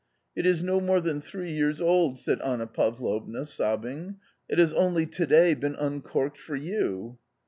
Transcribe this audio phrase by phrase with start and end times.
[0.35, 4.15] "It is no more than thr ee ee years old!" said Anna Pavlovna, sobbing,"
[4.49, 7.19] it has— only to day— been uncorked for you.